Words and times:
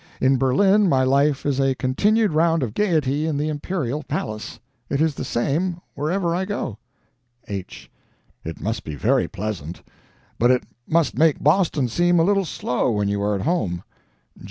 In 0.19 0.39
Berlin 0.39 0.89
my 0.89 1.03
life 1.03 1.45
is 1.45 1.59
a 1.59 1.75
continued 1.75 2.31
round 2.33 2.63
of 2.63 2.73
gaiety 2.73 3.27
in 3.27 3.37
the 3.37 3.49
imperial 3.49 4.01
palace. 4.01 4.59
It 4.89 4.99
is 4.99 5.13
the 5.13 5.23
same, 5.23 5.79
wherever 5.93 6.33
I 6.35 6.43
go. 6.43 6.79
H. 7.47 7.87
It 8.43 8.59
must 8.59 8.83
be 8.83 8.95
very 8.95 9.27
pleasant. 9.27 9.83
But 10.39 10.49
it 10.49 10.63
must 10.87 11.19
make 11.19 11.43
Boston 11.43 11.87
seem 11.87 12.17
a 12.19 12.23
little 12.23 12.45
slow 12.45 12.89
when 12.93 13.09
you 13.09 13.21
are 13.21 13.35
at 13.35 13.41
home. 13.43 13.83